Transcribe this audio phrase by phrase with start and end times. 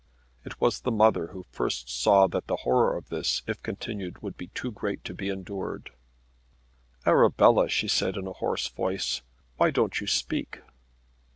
[0.43, 4.35] It was the mother who first saw that the horror of this if continued would
[4.35, 5.91] be too great to be endured.
[7.05, 9.21] "Arabella," she said in a hoarse voice,
[9.57, 10.61] "why don't you speak?"